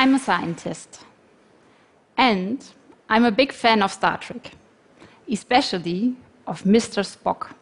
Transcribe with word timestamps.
I'm 0.00 0.14
a 0.14 0.18
scientist, 0.18 1.04
and 2.16 2.66
I'm 3.10 3.26
a 3.26 3.30
big 3.30 3.52
fan 3.52 3.82
of 3.82 3.92
Star 3.92 4.16
Trek, 4.16 4.52
especially 5.30 6.16
of 6.46 6.62
Mr. 6.62 7.04
Spock. 7.04 7.52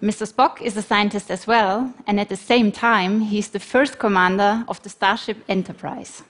Mr. 0.00 0.32
Spock 0.32 0.62
is 0.62 0.76
a 0.76 0.80
scientist 0.82 1.28
as 1.28 1.44
well, 1.44 1.92
and 2.06 2.20
at 2.20 2.28
the 2.28 2.36
same 2.36 2.70
time, 2.70 3.18
he's 3.18 3.48
the 3.48 3.58
first 3.58 3.98
commander 3.98 4.64
of 4.68 4.80
the 4.84 4.88
Starship 4.88 5.38
Enterprise. 5.48 6.22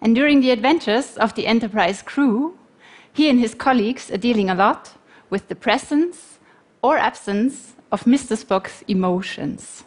And 0.00 0.14
during 0.14 0.42
the 0.42 0.52
adventures 0.52 1.16
of 1.16 1.34
the 1.34 1.48
Enterprise 1.48 2.02
crew, 2.02 2.56
he 3.12 3.28
and 3.28 3.40
his 3.40 3.52
colleagues 3.52 4.12
are 4.12 4.16
dealing 4.16 4.48
a 4.48 4.54
lot 4.54 4.92
with 5.28 5.48
the 5.48 5.56
presence 5.56 6.38
or 6.82 6.98
absence 6.98 7.74
of 7.90 8.04
Mr. 8.04 8.36
Spock's 8.36 8.84
emotions. 8.86 9.82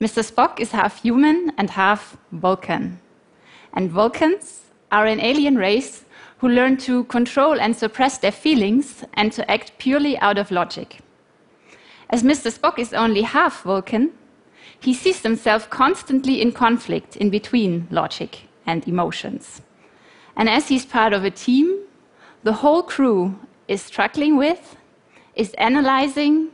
Mr. 0.00 0.22
Spock 0.22 0.60
is 0.60 0.70
half 0.70 1.02
human 1.02 1.52
and 1.58 1.70
half 1.70 2.16
Vulcan. 2.30 3.00
And 3.72 3.90
Vulcans 3.90 4.62
are 4.92 5.06
an 5.06 5.18
alien 5.18 5.56
race 5.56 6.04
who 6.38 6.48
learn 6.48 6.76
to 6.76 7.02
control 7.04 7.60
and 7.60 7.74
suppress 7.74 8.18
their 8.18 8.30
feelings 8.30 9.04
and 9.14 9.32
to 9.32 9.50
act 9.50 9.72
purely 9.78 10.16
out 10.18 10.38
of 10.38 10.52
logic. 10.52 11.00
As 12.10 12.22
Mr. 12.22 12.56
Spock 12.56 12.78
is 12.78 12.94
only 12.94 13.22
half 13.22 13.64
Vulcan, 13.64 14.12
he 14.78 14.94
sees 14.94 15.22
himself 15.22 15.68
constantly 15.68 16.40
in 16.40 16.52
conflict 16.52 17.16
in 17.16 17.28
between 17.28 17.88
logic 17.90 18.42
and 18.66 18.86
emotions. 18.86 19.62
And 20.36 20.48
as 20.48 20.68
he's 20.68 20.86
part 20.86 21.12
of 21.12 21.24
a 21.24 21.30
team, 21.30 21.76
the 22.44 22.52
whole 22.52 22.84
crew 22.84 23.36
is 23.66 23.82
struggling 23.82 24.36
with, 24.36 24.76
is 25.34 25.54
analyzing, 25.54 26.50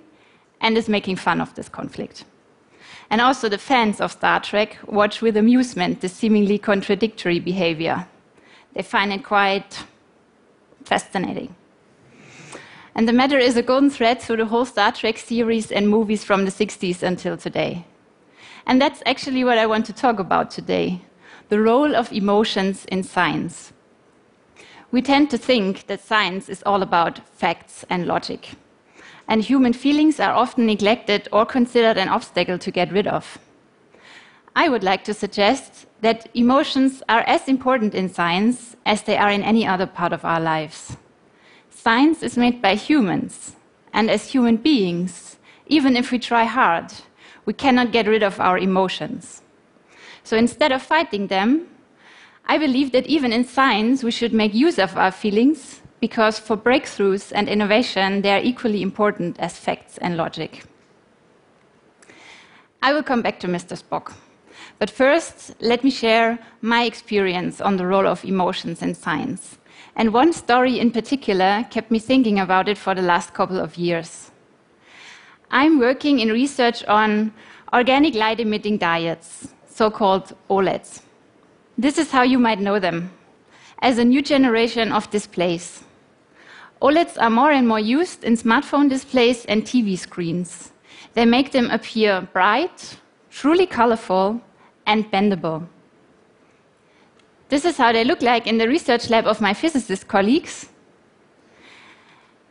and 0.62 0.78
is 0.78 0.88
making 0.88 1.16
fun 1.16 1.42
of 1.42 1.54
this 1.54 1.68
conflict. 1.68 2.24
And 3.10 3.20
also, 3.20 3.48
the 3.48 3.58
fans 3.58 4.00
of 4.00 4.12
Star 4.12 4.40
Trek 4.40 4.78
watch 4.86 5.20
with 5.20 5.36
amusement 5.36 6.00
the 6.00 6.08
seemingly 6.08 6.58
contradictory 6.58 7.38
behavior. 7.38 8.06
They 8.74 8.82
find 8.82 9.12
it 9.12 9.22
quite 9.22 9.84
fascinating. 10.84 11.54
And 12.94 13.08
the 13.08 13.12
matter 13.12 13.38
is 13.38 13.56
a 13.56 13.62
golden 13.62 13.90
thread 13.90 14.20
through 14.20 14.36
the 14.36 14.46
whole 14.46 14.64
Star 14.64 14.92
Trek 14.92 15.18
series 15.18 15.72
and 15.72 15.88
movies 15.88 16.24
from 16.24 16.44
the 16.44 16.50
60s 16.50 17.02
until 17.02 17.36
today. 17.36 17.84
And 18.66 18.80
that's 18.80 19.02
actually 19.04 19.44
what 19.44 19.58
I 19.58 19.66
want 19.66 19.86
to 19.86 19.92
talk 19.92 20.18
about 20.18 20.50
today 20.50 21.02
the 21.50 21.60
role 21.60 21.94
of 21.94 22.10
emotions 22.10 22.86
in 22.86 23.02
science. 23.02 23.72
We 24.90 25.02
tend 25.02 25.30
to 25.30 25.38
think 25.38 25.86
that 25.88 26.00
science 26.00 26.48
is 26.48 26.62
all 26.64 26.82
about 26.82 27.20
facts 27.36 27.84
and 27.90 28.06
logic, 28.06 28.52
and 29.28 29.42
human 29.42 29.72
feelings 29.72 30.20
are 30.20 30.32
often 30.32 30.66
neglected 30.66 31.28
or 31.32 31.46
considered 31.46 31.96
an 31.96 32.08
obstacle 32.08 32.58
to 32.58 32.70
get 32.70 32.92
rid 32.92 33.06
of. 33.06 33.38
I 34.56 34.68
would 34.68 34.84
like 34.84 35.04
to 35.04 35.14
suggest 35.14 35.86
that 36.00 36.28
emotions 36.34 37.02
are 37.08 37.22
as 37.26 37.48
important 37.48 37.94
in 37.94 38.08
science 38.08 38.76
as 38.86 39.02
they 39.02 39.16
are 39.16 39.30
in 39.30 39.42
any 39.42 39.66
other 39.66 39.86
part 39.86 40.12
of 40.12 40.24
our 40.24 40.40
lives. 40.40 40.96
Science 41.70 42.22
is 42.22 42.36
made 42.36 42.62
by 42.62 42.74
humans, 42.74 43.56
and 43.92 44.10
as 44.10 44.30
human 44.30 44.56
beings, 44.56 45.38
even 45.66 45.96
if 45.96 46.10
we 46.12 46.18
try 46.18 46.44
hard, 46.44 46.92
we 47.46 47.52
cannot 47.52 47.92
get 47.92 48.06
rid 48.06 48.22
of 48.22 48.40
our 48.40 48.58
emotions. 48.58 49.42
So 50.22 50.36
instead 50.36 50.72
of 50.72 50.82
fighting 50.82 51.26
them, 51.26 51.66
I 52.46 52.58
believe 52.58 52.92
that 52.92 53.06
even 53.06 53.32
in 53.32 53.44
science, 53.44 54.04
we 54.04 54.10
should 54.10 54.32
make 54.32 54.54
use 54.54 54.78
of 54.78 54.96
our 54.96 55.10
feelings 55.10 55.80
because 56.06 56.38
for 56.38 56.54
breakthroughs 56.54 57.32
and 57.34 57.48
innovation, 57.48 58.20
they 58.20 58.30
are 58.30 58.42
equally 58.50 58.82
important 58.82 59.40
as 59.40 59.56
facts 59.56 59.96
and 60.02 60.18
logic. 60.18 60.62
I 62.82 62.92
will 62.92 63.02
come 63.02 63.22
back 63.22 63.40
to 63.40 63.46
Mr. 63.46 63.74
Spock. 63.82 64.12
But 64.78 64.90
first, 64.90 65.54
let 65.60 65.82
me 65.82 65.90
share 65.90 66.38
my 66.60 66.82
experience 66.84 67.58
on 67.62 67.78
the 67.78 67.86
role 67.86 68.06
of 68.06 68.22
emotions 68.22 68.82
in 68.82 68.94
science. 68.94 69.56
And 69.96 70.12
one 70.12 70.34
story 70.34 70.78
in 70.78 70.90
particular 70.90 71.66
kept 71.70 71.90
me 71.90 71.98
thinking 71.98 72.38
about 72.38 72.68
it 72.68 72.76
for 72.76 72.94
the 72.94 73.08
last 73.12 73.32
couple 73.32 73.58
of 73.58 73.78
years. 73.78 74.30
I'm 75.50 75.78
working 75.78 76.20
in 76.20 76.28
research 76.28 76.84
on 76.84 77.32
organic 77.72 78.14
light 78.14 78.40
emitting 78.40 78.78
diodes, 78.78 79.48
so 79.66 79.90
called 79.90 80.36
OLEDs. 80.50 81.00
This 81.78 81.96
is 81.96 82.10
how 82.10 82.24
you 82.24 82.38
might 82.38 82.60
know 82.60 82.78
them 82.78 83.10
as 83.78 83.96
a 83.96 84.04
new 84.04 84.20
generation 84.20 84.92
of 84.92 85.10
displays. 85.10 85.84
OLEDs 86.82 87.16
are 87.20 87.30
more 87.30 87.50
and 87.50 87.66
more 87.66 87.80
used 87.80 88.24
in 88.24 88.36
smartphone 88.36 88.88
displays 88.88 89.44
and 89.46 89.62
TV 89.62 89.98
screens. 89.98 90.72
They 91.14 91.24
make 91.24 91.52
them 91.52 91.70
appear 91.70 92.28
bright, 92.32 92.98
truly 93.30 93.66
colorful, 93.66 94.40
and 94.86 95.10
bendable. 95.10 95.66
This 97.48 97.64
is 97.64 97.76
how 97.76 97.92
they 97.92 98.04
look 98.04 98.22
like 98.22 98.46
in 98.46 98.58
the 98.58 98.68
research 98.68 99.10
lab 99.10 99.26
of 99.26 99.40
my 99.40 99.54
physicist 99.54 100.08
colleagues. 100.08 100.68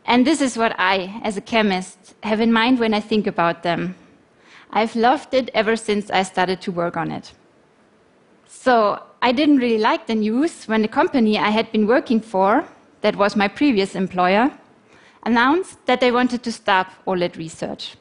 And 0.06 0.26
this 0.26 0.40
is 0.40 0.56
what 0.56 0.74
I, 0.78 1.20
as 1.22 1.36
a 1.36 1.40
chemist, 1.40 2.14
have 2.22 2.40
in 2.40 2.52
mind 2.52 2.78
when 2.78 2.94
I 2.94 3.00
think 3.00 3.26
about 3.26 3.62
them. 3.62 3.94
I've 4.70 4.96
loved 4.96 5.34
it 5.34 5.50
ever 5.54 5.76
since 5.76 6.10
I 6.10 6.22
started 6.22 6.60
to 6.62 6.72
work 6.72 6.96
on 6.96 7.10
it. 7.10 7.32
So 8.46 9.02
I 9.22 9.32
didn't 9.32 9.58
really 9.58 9.78
like 9.78 10.06
the 10.06 10.14
news 10.14 10.64
when 10.66 10.82
the 10.82 10.88
company 10.88 11.38
I 11.38 11.50
had 11.50 11.70
been 11.70 11.86
working 11.86 12.20
for, 12.20 12.64
that 13.04 13.16
was 13.16 13.36
my 13.36 13.46
previous 13.46 13.94
employer, 13.94 14.50
announced 15.24 15.76
that 15.84 16.00
they 16.00 16.10
wanted 16.10 16.42
to 16.42 16.50
stop 16.50 16.86
OLED 17.06 17.36
research. 17.36 17.96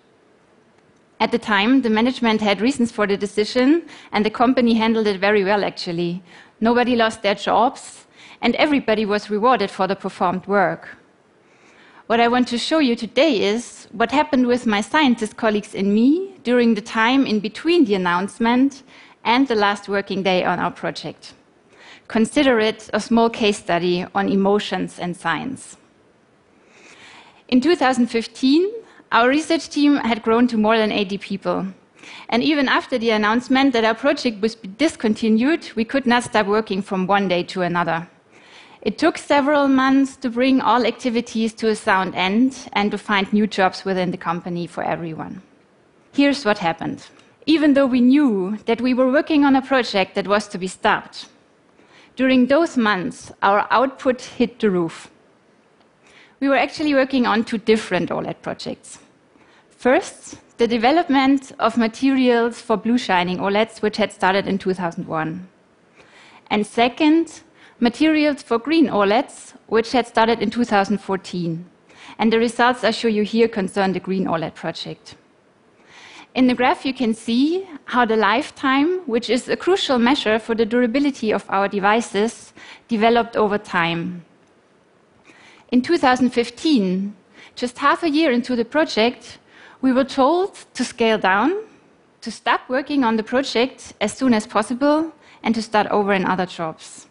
At 1.19 1.29
the 1.31 1.37
time, 1.37 1.81
the 1.81 1.89
management 1.89 2.39
had 2.39 2.61
reasons 2.61 2.89
for 2.89 3.05
the 3.05 3.17
decision, 3.17 3.83
and 4.13 4.25
the 4.25 4.29
company 4.29 4.75
handled 4.75 5.07
it 5.07 5.19
very 5.19 5.43
well, 5.43 5.65
actually. 5.65 6.23
Nobody 6.61 6.95
lost 6.95 7.21
their 7.21 7.35
jobs, 7.35 8.07
and 8.41 8.55
everybody 8.55 9.05
was 9.05 9.29
rewarded 9.29 9.69
for 9.69 9.87
the 9.87 9.95
performed 9.97 10.47
work. 10.47 10.95
What 12.07 12.21
I 12.21 12.29
want 12.29 12.47
to 12.47 12.57
show 12.57 12.79
you 12.79 12.95
today 12.95 13.43
is 13.43 13.89
what 13.91 14.13
happened 14.13 14.47
with 14.47 14.65
my 14.65 14.79
scientist 14.79 15.35
colleagues 15.35 15.75
and 15.75 15.93
me 15.93 16.35
during 16.43 16.75
the 16.75 16.87
time 16.99 17.25
in 17.25 17.41
between 17.41 17.83
the 17.83 17.95
announcement 17.95 18.83
and 19.25 19.49
the 19.49 19.55
last 19.55 19.89
working 19.89 20.23
day 20.23 20.45
on 20.45 20.59
our 20.59 20.71
project. 20.71 21.33
Consider 22.13 22.59
it 22.59 22.91
a 22.93 22.99
small 22.99 23.27
case 23.27 23.57
study 23.57 24.05
on 24.13 24.29
emotions 24.29 24.99
and 24.99 25.17
science. 25.17 25.77
In 27.47 27.59
2015, 27.59 28.71
our 29.11 29.27
research 29.27 29.67
team 29.67 29.95
had 29.95 30.21
grown 30.21 30.47
to 30.49 30.55
more 30.55 30.77
than 30.77 30.91
80 30.91 31.17
people. 31.17 31.65
And 32.29 32.43
even 32.43 32.67
after 32.67 32.99
the 32.99 33.09
announcement 33.09 33.73
that 33.73 33.83
our 33.83 33.95
project 33.95 34.43
was 34.43 34.53
discontinued, 34.77 35.71
we 35.75 35.85
could 35.85 36.05
not 36.05 36.25
stop 36.25 36.45
working 36.45 36.83
from 36.83 37.07
one 37.07 37.27
day 37.27 37.41
to 37.45 37.63
another. 37.63 38.07
It 38.83 38.99
took 38.99 39.17
several 39.17 39.67
months 39.67 40.15
to 40.17 40.29
bring 40.29 40.61
all 40.61 40.85
activities 40.85 41.51
to 41.53 41.69
a 41.69 41.75
sound 41.75 42.13
end 42.13 42.69
and 42.73 42.91
to 42.91 42.97
find 42.99 43.33
new 43.33 43.47
jobs 43.47 43.85
within 43.85 44.11
the 44.11 44.17
company 44.17 44.67
for 44.67 44.83
everyone. 44.83 45.41
Here's 46.13 46.45
what 46.45 46.59
happened. 46.59 47.07
Even 47.47 47.73
though 47.73 47.87
we 47.87 48.01
knew 48.01 48.59
that 48.67 48.81
we 48.81 48.93
were 48.93 49.11
working 49.11 49.43
on 49.43 49.55
a 49.55 49.63
project 49.63 50.13
that 50.13 50.27
was 50.27 50.47
to 50.49 50.59
be 50.59 50.67
stopped, 50.67 51.25
during 52.15 52.47
those 52.47 52.77
months, 52.77 53.31
our 53.41 53.67
output 53.71 54.21
hit 54.21 54.59
the 54.59 54.69
roof. 54.69 55.09
We 56.39 56.47
were 56.47 56.57
actually 56.57 56.93
working 56.93 57.25
on 57.25 57.43
two 57.43 57.57
different 57.57 58.09
OLED 58.09 58.41
projects. 58.41 58.99
First, 59.69 60.37
the 60.57 60.67
development 60.67 61.51
of 61.59 61.77
materials 61.77 62.61
for 62.61 62.77
blue 62.77 62.97
shining 62.97 63.39
OLEDs, 63.39 63.81
which 63.81 63.97
had 63.97 64.11
started 64.11 64.47
in 64.47 64.57
2001. 64.57 65.47
And 66.49 66.67
second, 66.67 67.41
materials 67.79 68.43
for 68.43 68.59
green 68.59 68.87
OLEDs, 68.87 69.53
which 69.67 69.91
had 69.91 70.05
started 70.05 70.41
in 70.41 70.51
2014. 70.51 71.65
And 72.19 72.31
the 72.31 72.37
results 72.37 72.83
I 72.83 72.91
show 72.91 73.07
you 73.07 73.23
here 73.23 73.47
concern 73.47 73.93
the 73.93 73.99
green 73.99 74.25
OLED 74.25 74.53
project. 74.53 75.15
In 76.35 76.47
the 76.47 76.55
graph, 76.55 76.83
you 76.83 76.95
can 76.95 77.13
see 77.13 77.67
how 77.85 78.05
the 78.05 78.15
lifetime, 78.15 79.01
which 79.05 79.29
is 79.29 79.47
a 79.47 79.55
crucial 79.55 79.99
measure 79.99 80.39
for 80.39 80.55
the 80.55 80.65
durability 80.65 81.31
of 81.31 81.45
our 81.47 81.67
devices, 81.67 82.53
developed 82.87 83.35
over 83.35 83.59
time. 83.59 84.25
In 85.71 85.83
2015, 85.83 87.15
just 87.55 87.77
half 87.77 88.01
a 88.01 88.09
year 88.09 88.31
into 88.31 88.55
the 88.55 88.65
project, 88.65 89.37
we 89.81 89.93
were 89.93 90.03
told 90.03 90.55
to 90.73 90.83
scale 90.83 91.19
down, 91.19 91.53
to 92.21 92.31
stop 92.31 92.61
working 92.67 93.03
on 93.03 93.15
the 93.15 93.23
project 93.23 93.93
as 94.01 94.13
soon 94.13 94.33
as 94.33 94.47
possible, 94.47 95.13
and 95.43 95.53
to 95.53 95.61
start 95.61 95.85
over 95.87 96.13
in 96.13 96.25
other 96.25 96.47
jobs. 96.47 97.07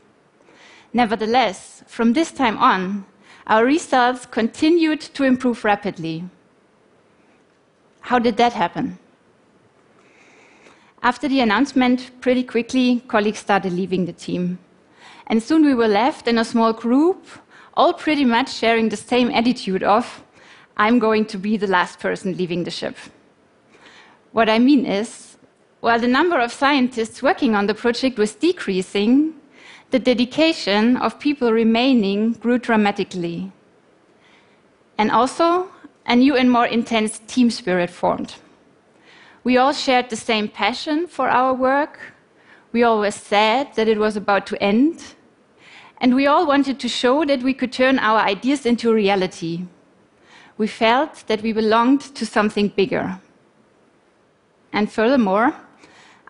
Nevertheless, 0.93 1.85
from 1.87 2.13
this 2.13 2.33
time 2.33 2.59
on, 2.59 3.05
our 3.47 3.65
results 3.65 4.27
continued 4.27 5.01
to 5.01 5.23
improve 5.23 5.65
rapidly. 5.65 6.25
How 8.01 8.19
did 8.19 8.37
that 8.39 8.53
happen? 8.53 8.99
After 11.03 11.27
the 11.27 11.41
announcement, 11.41 12.13
pretty 12.21 12.45
quickly, 12.45 13.03
colleagues 13.09 13.41
started 13.41 13.73
leaving 13.73 14.07
the 14.07 14.13
team. 14.13 14.61
And 15.27 15.43
soon 15.43 15.65
we 15.65 15.75
were 15.75 15.89
left 15.89 16.29
in 16.29 16.39
a 16.39 16.45
small 16.45 16.73
group, 16.73 17.27
all 17.75 17.93
pretty 17.93 18.25
much 18.25 18.55
sharing 18.55 18.89
the 18.89 18.97
same 18.97 19.29
attitude 19.33 19.83
of, 19.83 20.23
I'm 20.77 21.01
going 21.01 21.25
to 21.27 21.39
be 21.39 21.57
the 21.57 21.67
last 21.67 21.99
person 21.99 22.37
leaving 22.37 22.63
the 22.63 22.71
ship. 22.71 22.97
What 24.31 24.49
I 24.49 24.61
mean 24.61 24.87
is, 24.87 25.37
while 25.81 25.99
the 25.99 26.07
number 26.07 26.39
of 26.39 26.53
scientists 26.53 27.21
working 27.21 27.57
on 27.57 27.67
the 27.67 27.75
project 27.75 28.17
was 28.17 28.37
decreasing, 28.37 29.35
the 29.91 29.99
dedication 29.99 30.97
of 30.99 31.19
people 31.19 31.53
remaining 31.53 32.35
grew 32.35 32.59
dramatically. 32.59 33.51
And 34.99 35.11
also, 35.11 35.69
a 36.07 36.15
new 36.15 36.37
and 36.37 36.49
more 36.49 36.67
intense 36.67 37.21
team 37.27 37.51
spirit 37.51 37.91
formed. 37.91 38.37
We 39.45 39.57
all 39.57 39.73
shared 39.73 40.09
the 40.09 40.17
same 40.17 40.49
passion 40.49 41.07
for 41.07 41.29
our 41.29 41.53
work. 41.53 41.99
We 42.71 42.85
always 42.85 43.17
said 43.17 43.75
that 43.75 43.89
it 43.89 43.99
was 43.99 44.17
about 44.17 44.47
to 44.47 44.63
end. 44.63 45.15
And 46.01 46.15
we 46.15 46.27
all 46.27 46.47
wanted 46.47 46.79
to 46.81 46.89
show 46.89 47.25
that 47.25 47.43
we 47.43 47.55
could 47.55 47.73
turn 47.73 47.99
our 47.99 48.21
ideas 48.21 48.67
into 48.67 48.93
reality. 48.93 49.67
We 50.59 50.67
felt 50.67 51.25
that 51.27 51.43
we 51.43 51.53
belonged 51.53 52.03
to 52.15 52.25
something 52.25 52.69
bigger. 52.69 53.21
And 54.73 54.91
furthermore, 54.91 55.55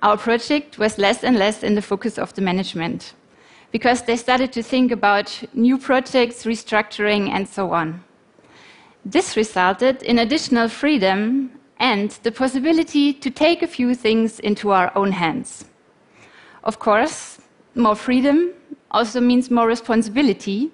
our 0.02 0.16
project 0.16 0.78
was 0.78 0.98
less 0.98 1.22
and 1.22 1.38
less 1.38 1.62
in 1.62 1.74
the 1.74 1.82
focus 1.82 2.18
of 2.18 2.34
the 2.34 2.42
management 2.42 3.14
because 3.70 4.02
they 4.02 4.16
started 4.16 4.52
to 4.52 4.62
think 4.62 4.90
about 4.92 5.42
new 5.54 5.78
projects, 5.78 6.44
restructuring, 6.44 7.30
and 7.30 7.48
so 7.48 7.72
on. 7.72 8.04
This 9.04 9.36
resulted 9.36 10.02
in 10.02 10.18
additional 10.18 10.68
freedom 10.68 11.50
and 11.82 12.10
the 12.22 12.30
possibility 12.30 13.12
to 13.12 13.28
take 13.28 13.60
a 13.60 13.66
few 13.66 13.92
things 13.92 14.38
into 14.38 14.70
our 14.70 14.92
own 14.96 15.10
hands. 15.10 15.64
Of 16.62 16.78
course, 16.78 17.40
more 17.74 17.96
freedom 17.96 18.52
also 18.92 19.20
means 19.20 19.50
more 19.50 19.66
responsibility, 19.66 20.70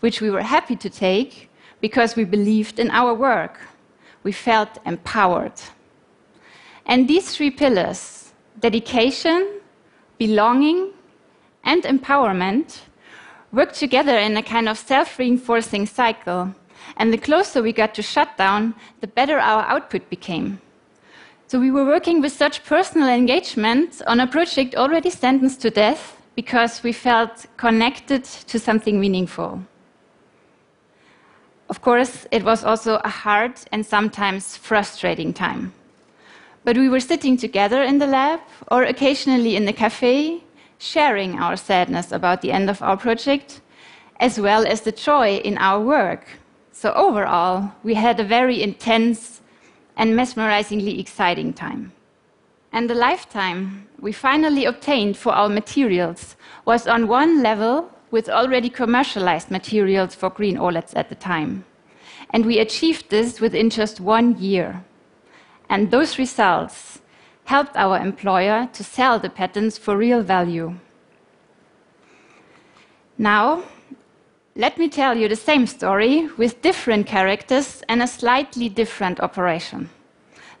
which 0.00 0.20
we 0.20 0.30
were 0.30 0.42
happy 0.42 0.76
to 0.76 0.90
take 0.90 1.48
because 1.80 2.14
we 2.14 2.24
believed 2.24 2.78
in 2.78 2.90
our 2.90 3.14
work. 3.14 3.58
We 4.22 4.32
felt 4.32 4.68
empowered. 4.84 5.58
And 6.84 7.08
these 7.08 7.34
three 7.34 7.50
pillars 7.50 8.32
dedication, 8.60 9.60
belonging, 10.18 10.92
and 11.64 11.84
empowerment 11.84 12.80
work 13.50 13.72
together 13.72 14.18
in 14.18 14.36
a 14.36 14.42
kind 14.42 14.68
of 14.68 14.76
self 14.76 15.18
reinforcing 15.18 15.86
cycle. 15.86 16.54
And 16.96 17.12
the 17.12 17.18
closer 17.18 17.62
we 17.62 17.72
got 17.72 17.94
to 17.94 18.02
shutdown, 18.02 18.74
the 19.00 19.06
better 19.06 19.38
our 19.38 19.62
output 19.64 20.08
became. 20.10 20.60
So 21.46 21.60
we 21.60 21.70
were 21.70 21.84
working 21.84 22.20
with 22.20 22.32
such 22.32 22.64
personal 22.64 23.08
engagement 23.08 24.00
on 24.06 24.20
a 24.20 24.26
project 24.26 24.74
already 24.74 25.10
sentenced 25.10 25.60
to 25.62 25.70
death 25.70 26.16
because 26.34 26.82
we 26.82 26.92
felt 26.92 27.46
connected 27.56 28.24
to 28.24 28.58
something 28.58 28.98
meaningful. 28.98 29.62
Of 31.68 31.80
course, 31.80 32.26
it 32.30 32.44
was 32.44 32.64
also 32.64 32.96
a 33.04 33.08
hard 33.08 33.54
and 33.72 33.84
sometimes 33.84 34.56
frustrating 34.56 35.32
time. 35.32 35.72
But 36.64 36.76
we 36.76 36.88
were 36.88 37.00
sitting 37.00 37.36
together 37.36 37.82
in 37.82 37.98
the 37.98 38.06
lab 38.06 38.40
or 38.70 38.84
occasionally 38.84 39.54
in 39.56 39.64
the 39.64 39.72
cafe, 39.72 40.42
sharing 40.78 41.38
our 41.38 41.56
sadness 41.56 42.10
about 42.10 42.42
the 42.42 42.52
end 42.52 42.70
of 42.70 42.82
our 42.82 42.96
project, 42.96 43.60
as 44.18 44.40
well 44.40 44.66
as 44.66 44.80
the 44.80 44.92
joy 44.92 45.36
in 45.36 45.58
our 45.58 45.80
work. 45.80 46.26
So, 46.76 46.92
overall, 46.94 47.70
we 47.84 47.94
had 47.94 48.18
a 48.18 48.24
very 48.24 48.60
intense 48.60 49.40
and 49.96 50.16
mesmerizingly 50.16 50.98
exciting 50.98 51.52
time. 51.52 51.92
And 52.72 52.90
the 52.90 52.96
lifetime 52.96 53.86
we 54.00 54.10
finally 54.10 54.64
obtained 54.64 55.16
for 55.16 55.32
our 55.32 55.48
materials 55.48 56.34
was 56.64 56.88
on 56.88 57.06
one 57.06 57.44
level 57.44 57.92
with 58.10 58.28
already 58.28 58.68
commercialized 58.68 59.52
materials 59.52 60.16
for 60.16 60.30
green 60.30 60.56
OLEDs 60.56 60.96
at 60.96 61.10
the 61.10 61.14
time. 61.14 61.64
And 62.30 62.44
we 62.44 62.58
achieved 62.58 63.08
this 63.08 63.40
within 63.40 63.70
just 63.70 64.00
one 64.00 64.36
year. 64.40 64.84
And 65.70 65.92
those 65.92 66.18
results 66.18 67.00
helped 67.44 67.76
our 67.76 67.98
employer 67.98 68.68
to 68.72 68.82
sell 68.82 69.20
the 69.20 69.30
patents 69.30 69.78
for 69.78 69.96
real 69.96 70.22
value. 70.22 70.74
Now, 73.16 73.62
let 74.56 74.78
me 74.78 74.88
tell 74.88 75.16
you 75.16 75.28
the 75.28 75.36
same 75.36 75.66
story 75.66 76.28
with 76.38 76.62
different 76.62 77.06
characters 77.06 77.82
and 77.88 78.00
a 78.02 78.06
slightly 78.06 78.68
different 78.68 79.18
operation. 79.18 79.90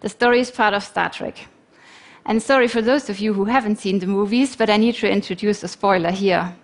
The 0.00 0.08
story 0.08 0.40
is 0.40 0.50
part 0.50 0.74
of 0.74 0.82
Star 0.82 1.10
Trek. 1.10 1.46
And 2.26 2.42
sorry 2.42 2.66
for 2.66 2.82
those 2.82 3.08
of 3.08 3.20
you 3.20 3.34
who 3.34 3.44
haven't 3.44 3.78
seen 3.78 4.00
the 4.00 4.06
movies, 4.06 4.56
but 4.56 4.68
I 4.68 4.78
need 4.78 4.96
to 4.96 5.10
introduce 5.10 5.62
a 5.62 5.68
spoiler 5.68 6.10
here. 6.10 6.56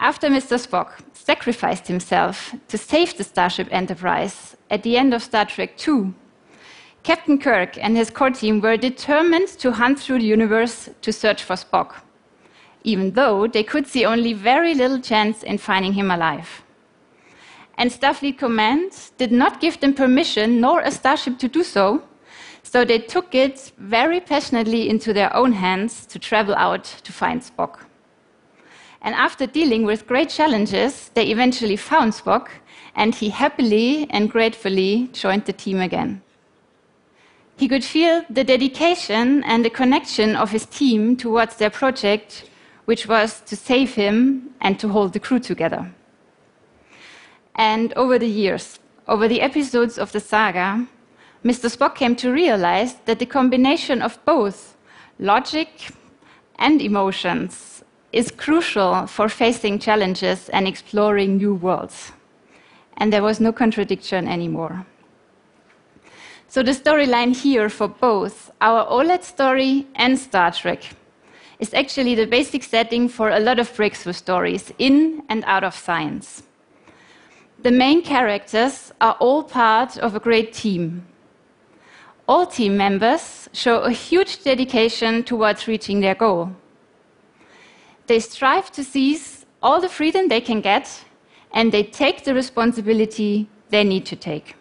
After 0.00 0.28
Mr. 0.28 0.58
Spock 0.58 1.00
sacrificed 1.14 1.88
himself 1.88 2.54
to 2.68 2.76
save 2.76 3.16
the 3.16 3.24
Starship 3.24 3.68
Enterprise 3.70 4.56
at 4.70 4.82
the 4.82 4.98
end 4.98 5.14
of 5.14 5.22
Star 5.22 5.46
Trek 5.46 5.88
II, 5.88 6.12
Captain 7.04 7.38
Kirk 7.38 7.78
and 7.78 7.96
his 7.96 8.10
core 8.10 8.30
team 8.30 8.60
were 8.60 8.76
determined 8.76 9.48
to 9.60 9.72
hunt 9.72 9.98
through 9.98 10.18
the 10.18 10.26
universe 10.26 10.90
to 11.00 11.12
search 11.12 11.42
for 11.42 11.54
Spock, 11.56 12.02
even 12.84 13.12
though 13.12 13.46
they 13.46 13.64
could 13.64 13.86
see 13.86 14.04
only 14.04 14.32
very 14.32 14.74
little 14.74 15.00
chance 15.00 15.42
in 15.42 15.58
finding 15.58 15.94
him 15.94 16.10
alive. 16.10 16.62
And 17.76 17.90
Starfleet 17.90 18.38
Command 18.38 18.92
did 19.18 19.32
not 19.32 19.60
give 19.60 19.80
them 19.80 19.94
permission 19.94 20.60
nor 20.60 20.80
a 20.80 20.90
starship 20.90 21.38
to 21.38 21.48
do 21.48 21.64
so, 21.64 22.02
so 22.62 22.84
they 22.84 22.98
took 22.98 23.34
it 23.34 23.72
very 23.78 24.20
passionately 24.20 24.88
into 24.88 25.12
their 25.12 25.34
own 25.34 25.52
hands 25.52 26.06
to 26.06 26.18
travel 26.18 26.54
out 26.54 26.84
to 26.84 27.12
find 27.12 27.40
Spock. 27.40 27.80
And 29.02 29.14
after 29.14 29.46
dealing 29.46 29.84
with 29.84 30.06
great 30.06 30.30
challenges, 30.30 31.10
they 31.14 31.26
eventually 31.26 31.76
found 31.76 32.12
Spock, 32.12 32.48
and 32.94 33.14
he 33.14 33.28
happily 33.28 34.06
and 34.10 34.30
gratefully 34.30 35.10
joined 35.12 35.44
the 35.44 35.52
team 35.52 35.80
again. 35.80 36.22
He 37.56 37.68
could 37.68 37.84
feel 37.84 38.24
the 38.30 38.44
dedication 38.44 39.44
and 39.44 39.64
the 39.64 39.70
connection 39.70 40.34
of 40.34 40.50
his 40.50 40.66
team 40.66 41.16
towards 41.16 41.56
their 41.56 41.70
project, 41.70 42.48
which 42.84 43.06
was 43.06 43.40
to 43.42 43.56
save 43.56 43.94
him 43.94 44.50
and 44.60 44.78
to 44.78 44.88
hold 44.88 45.12
the 45.12 45.20
crew 45.20 45.38
together. 45.38 45.92
And 47.54 47.92
over 47.94 48.18
the 48.18 48.28
years, 48.28 48.78
over 49.06 49.28
the 49.28 49.40
episodes 49.40 49.98
of 49.98 50.12
the 50.12 50.20
saga, 50.20 50.86
Mr. 51.44 51.68
Spock 51.74 51.94
came 51.94 52.16
to 52.16 52.32
realize 52.32 52.94
that 53.04 53.18
the 53.18 53.26
combination 53.26 54.02
of 54.02 54.18
both 54.24 54.76
logic 55.18 55.90
and 56.58 56.80
emotions 56.80 57.84
is 58.12 58.30
crucial 58.30 59.06
for 59.06 59.28
facing 59.28 59.78
challenges 59.78 60.48
and 60.50 60.66
exploring 60.66 61.36
new 61.36 61.54
worlds. 61.54 62.12
And 62.96 63.12
there 63.12 63.22
was 63.22 63.40
no 63.40 63.52
contradiction 63.52 64.28
anymore. 64.28 64.86
So 66.48 66.62
the 66.62 66.70
storyline 66.70 67.34
here 67.34 67.68
for 67.68 67.88
both 67.88 68.52
our 68.60 68.86
OLED 68.86 69.24
story 69.24 69.86
and 69.96 70.16
Star 70.18 70.52
Trek 70.52 70.84
is 71.58 71.74
actually 71.74 72.14
the 72.14 72.26
basic 72.26 72.62
setting 72.62 73.08
for 73.08 73.30
a 73.30 73.40
lot 73.40 73.58
of 73.58 73.74
breakthrough 73.76 74.12
stories 74.12 74.72
in 74.78 75.22
and 75.28 75.44
out 75.46 75.64
of 75.64 75.74
science. 75.74 76.42
The 77.62 77.70
main 77.70 78.02
characters 78.02 78.92
are 79.00 79.16
all 79.20 79.42
part 79.42 79.96
of 79.98 80.14
a 80.14 80.20
great 80.20 80.52
team. 80.52 81.06
All 82.26 82.46
team 82.46 82.76
members 82.76 83.48
show 83.52 83.80
a 83.80 83.90
huge 83.90 84.42
dedication 84.42 85.24
towards 85.24 85.68
reaching 85.68 86.00
their 86.00 86.14
goal. 86.14 86.50
They 88.06 88.18
strive 88.18 88.70
to 88.72 88.84
seize 88.84 89.46
all 89.62 89.80
the 89.80 89.88
freedom 89.88 90.28
they 90.28 90.40
can 90.40 90.60
get, 90.60 91.04
and 91.52 91.72
they 91.72 91.84
take 91.84 92.24
the 92.24 92.34
responsibility 92.34 93.48
they 93.70 93.84
need 93.84 94.04
to 94.06 94.16
take. 94.16 94.56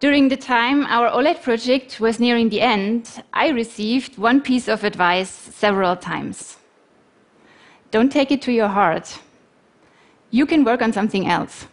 During 0.00 0.28
the 0.28 0.36
time 0.36 0.86
our 0.86 1.10
OLED 1.10 1.42
project 1.42 2.00
was 2.00 2.18
nearing 2.18 2.48
the 2.48 2.62
end, 2.62 3.22
I 3.34 3.50
received 3.50 4.16
one 4.16 4.40
piece 4.40 4.66
of 4.66 4.82
advice 4.82 5.28
several 5.28 5.94
times. 5.94 6.56
Don't 7.90 8.10
take 8.10 8.30
it 8.30 8.40
to 8.42 8.52
your 8.52 8.68
heart. 8.68 9.18
You 10.30 10.46
can 10.46 10.64
work 10.64 10.80
on 10.80 10.94
something 10.94 11.26
else. 11.26 11.66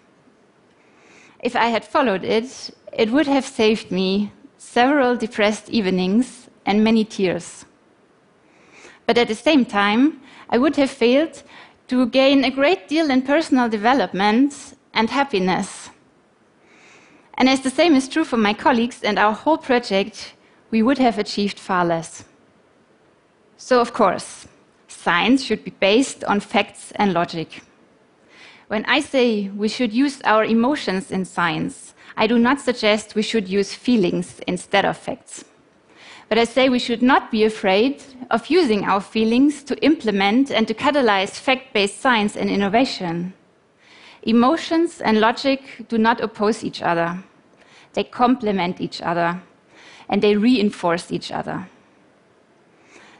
If 1.41 1.55
I 1.55 1.67
had 1.67 1.85
followed 1.85 2.25
it, 2.25 2.69
it 2.91 3.11
would 3.11 3.27
have 3.27 3.45
saved 3.45 3.91
me 3.91 4.33
several 4.57 5.15
depressed 5.15 5.69
evenings 5.69 6.49
and 6.65 6.83
many 6.83 7.05
tears. 7.05 7.63
But 9.05 9.17
at 9.17 9.29
the 9.29 9.35
same 9.35 9.63
time, 9.63 10.19
I 10.49 10.57
would 10.57 10.75
have 10.75 10.91
failed 10.91 11.43
to 11.87 12.07
gain 12.07 12.43
a 12.43 12.51
great 12.51 12.89
deal 12.89 13.09
in 13.09 13.21
personal 13.21 13.69
development 13.69 14.73
and 14.93 15.09
happiness 15.09 15.91
and 17.37 17.47
as 17.47 17.61
the 17.61 17.69
same 17.69 17.95
is 17.95 18.09
true 18.09 18.23
for 18.23 18.37
my 18.37 18.53
colleagues 18.53 19.03
and 19.03 19.19
our 19.19 19.33
whole 19.33 19.57
project, 19.57 20.33
we 20.71 20.81
would 20.81 20.97
have 20.97 21.19
achieved 21.19 21.59
far 21.59 21.85
less. 21.85 22.25
So, 23.57 23.79
of 23.79 23.93
course, 23.93 24.47
science 24.87 25.43
should 25.43 25.63
be 25.63 25.71
based 25.71 26.23
on 26.23 26.39
facts 26.39 26.91
and 26.95 27.13
logic. 27.13 27.61
When 28.67 28.85
I 28.85 28.99
say 28.99 29.49
we 29.49 29.69
should 29.69 29.93
use 29.93 30.21
our 30.23 30.43
emotions 30.43 31.11
in 31.11 31.25
science, 31.25 31.93
I 32.17 32.27
do 32.27 32.39
not 32.39 32.59
suggest 32.59 33.15
we 33.15 33.21
should 33.21 33.47
use 33.47 33.73
feelings 33.73 34.41
instead 34.47 34.83
of 34.83 34.97
facts. 34.97 35.45
But 36.29 36.37
I 36.37 36.43
say 36.43 36.67
we 36.67 36.79
should 36.79 37.01
not 37.01 37.31
be 37.31 37.45
afraid 37.45 38.03
of 38.31 38.47
using 38.47 38.83
our 38.83 38.99
feelings 38.99 39.63
to 39.63 39.81
implement 39.85 40.51
and 40.51 40.67
to 40.67 40.73
catalyze 40.73 41.39
fact 41.39 41.73
based 41.73 42.01
science 42.01 42.35
and 42.35 42.49
innovation. 42.49 43.33
Emotions 44.27 44.99
and 44.99 45.21
logic 45.21 45.85
do 45.87 45.97
not 45.97 46.19
oppose 46.19 46.61
each 46.61 46.81
other, 46.81 47.23
they 47.93 48.03
complement 48.03 48.81
each 48.81 49.01
other. 49.01 49.41
and 50.09 50.21
they 50.21 50.35
reinforce 50.35 51.11
each 51.11 51.31
other. 51.31 51.67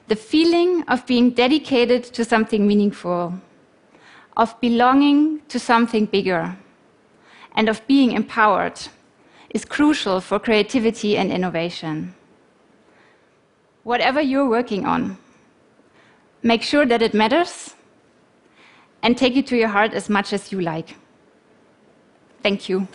The 0.08 0.16
feeling 0.16 0.84
of 0.88 1.06
being 1.06 1.32
dedicated 1.32 2.04
to 2.06 2.24
something 2.24 2.66
meaningful, 2.66 3.34
of 4.38 4.60
belonging 4.62 5.42
to 5.50 5.60
something 5.60 6.06
bigger, 6.06 6.56
and 7.56 7.68
of 7.68 7.86
being 7.88 8.12
empowered 8.14 8.80
is 9.50 9.66
crucial 9.66 10.22
for 10.22 10.40
creativity 10.40 11.18
and 11.18 11.32
innovation. 11.32 12.14
Whatever 13.84 14.22
you're 14.22 14.50
working 14.50 14.86
on, 14.86 15.18
make 16.44 16.62
sure 16.62 16.86
that 16.86 17.02
it 17.02 17.14
matters 17.14 17.74
and 19.04 19.18
take 19.18 19.36
it 19.36 19.48
to 19.48 19.58
your 19.58 19.70
heart 19.70 19.94
as 19.94 20.10
much 20.10 20.34
as 20.34 20.52
you 20.52 20.62
like. 20.62 20.96
Thank 22.44 22.70
you. 22.70 22.88